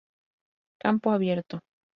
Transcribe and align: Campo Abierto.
Campo 0.79 1.11
Abierto. 1.11 1.59